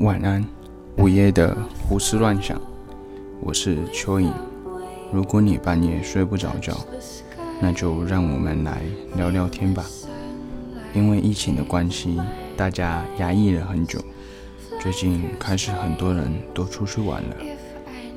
[0.00, 0.44] 晚安，
[0.96, 1.56] 午夜的
[1.86, 2.60] 胡思乱想，
[3.40, 4.30] 我是蚯蚓。
[5.12, 6.76] 如果你半夜睡不着觉，
[7.60, 8.82] 那就让我们来
[9.16, 9.84] 聊聊天吧。
[10.94, 12.20] 因为疫情的关系，
[12.56, 14.00] 大家压抑了很久，
[14.80, 17.36] 最近开始很多人都出去玩了，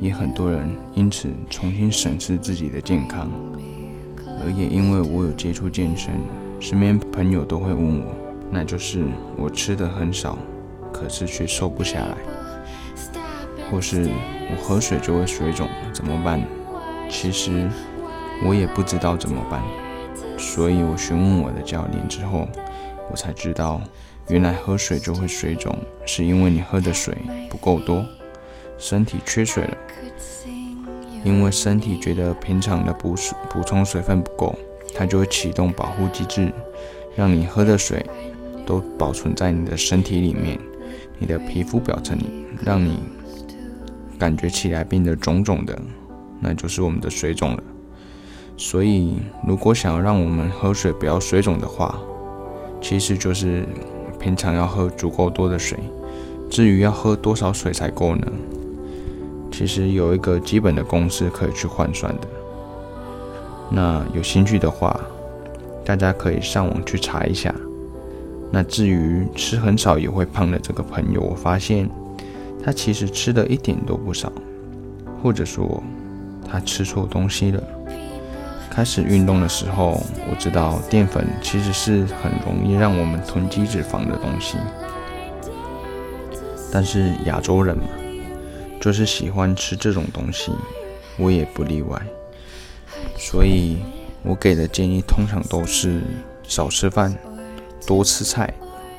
[0.00, 3.30] 也很多人因此重新审视自己的健康。
[4.42, 6.14] 而也因为我有接触健身，
[6.60, 8.14] 身边朋友都会问我，
[8.54, 9.04] 那就是
[9.36, 10.38] 我吃的很少。
[10.92, 12.14] 可是却瘦不下来，
[13.68, 14.08] 或是
[14.48, 16.40] 我喝水就会水肿，怎么办？
[17.10, 17.68] 其实
[18.46, 19.60] 我也不知道怎么办，
[20.38, 22.46] 所以我询问我的教练之后，
[23.10, 23.80] 我才知道，
[24.28, 25.76] 原来喝水就会水肿，
[26.06, 27.12] 是因为你喝的水
[27.50, 28.06] 不够多，
[28.78, 29.76] 身体缺水了。
[31.24, 34.54] 因为身体觉得平常的补水补充水分不够，
[34.96, 36.52] 它就会启动保护机制，
[37.16, 38.06] 让你喝的水
[38.66, 40.58] 都保存在你的身体里面。
[41.18, 42.18] 你的皮肤表层
[42.64, 42.98] 让你
[44.18, 45.78] 感觉起来变得肿肿的，
[46.40, 47.62] 那就是我们的水肿了。
[48.56, 51.98] 所以，如果想要让我们喝水不要水肿的话，
[52.80, 53.64] 其实就是
[54.18, 55.78] 平常要喝足够多的水。
[56.50, 58.26] 至于要喝多少水才够呢？
[59.52, 62.28] 其实有一个基本的公式可以去换算的。
[63.70, 65.00] 那有兴趣的话，
[65.84, 67.54] 大家可以上网去查一下。
[68.54, 71.90] 那至于吃很少也会胖的这个朋友，我发现
[72.64, 74.30] 他其实吃的一点都不少，
[75.20, 75.82] 或者说
[76.48, 77.60] 他吃错东西了。
[78.70, 84.56] 开始运动的时候，我知道淀粉其实是很容易让我们囤积脂肪的东西，
[86.70, 87.82] 但是亚洲人嘛，
[88.80, 90.52] 就是喜欢吃这种东西，
[91.18, 92.00] 我也不例外。
[93.16, 93.78] 所以
[94.22, 96.02] 我给的建议通常都是
[96.44, 97.12] 少吃饭。
[97.86, 98.52] 多吃菜，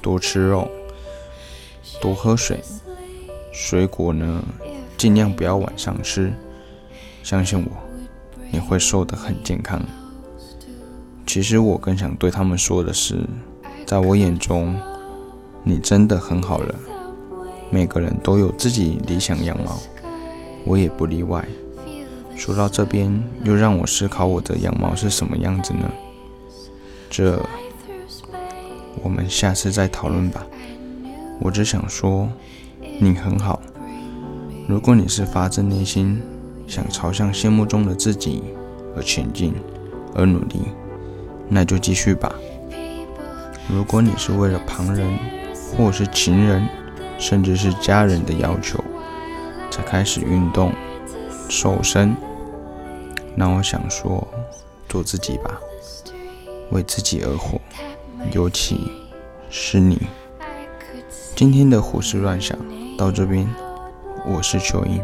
[0.00, 0.68] 多吃肉，
[2.00, 2.60] 多喝水。
[3.52, 4.44] 水果呢，
[4.96, 6.32] 尽量不要晚上吃。
[7.24, 7.70] 相信我，
[8.52, 9.82] 你会瘦得很健康。
[11.26, 13.26] 其实我更想对他们说的是，
[13.84, 14.78] 在我眼中，
[15.64, 16.74] 你真的很好了。
[17.70, 19.78] 每个人都有自己理想样貌，
[20.64, 21.46] 我也不例外。
[22.36, 25.90] 说到这边，又让我思考我的样貌是什么样子呢？
[27.10, 27.42] 这。
[29.02, 30.46] 我们下次再讨论吧。
[31.40, 32.28] 我只想说，
[33.00, 33.60] 你很好。
[34.66, 36.20] 如果你是发自内心
[36.66, 38.42] 想朝向心目中的自己
[38.96, 39.54] 而前进，
[40.14, 40.60] 而努力，
[41.48, 42.32] 那就继续吧。
[43.68, 45.18] 如果你是为了旁人，
[45.76, 46.68] 或是情人，
[47.18, 48.82] 甚至是家人的要求，
[49.70, 50.72] 才开始运动、
[51.48, 52.16] 瘦身，
[53.34, 54.26] 那我想说，
[54.88, 55.58] 做自己吧，
[56.70, 57.60] 为自己而活。
[58.32, 58.92] 尤其
[59.50, 59.98] 是你。
[61.34, 62.58] 今天的胡思乱想
[62.96, 63.48] 到这边，
[64.26, 65.00] 我是秋英，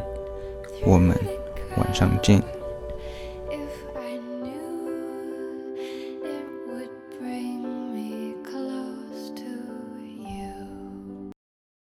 [0.85, 1.17] 我们
[1.77, 2.43] 晚上见。